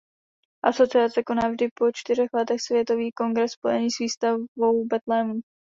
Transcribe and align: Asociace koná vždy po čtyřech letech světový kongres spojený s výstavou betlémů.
Asociace 0.65 1.23
koná 1.23 1.49
vždy 1.49 1.67
po 1.73 1.91
čtyřech 1.93 2.29
letech 2.33 2.61
světový 2.61 3.11
kongres 3.11 3.51
spojený 3.51 3.91
s 3.91 3.99
výstavou 3.99 4.85
betlémů. 4.87 5.39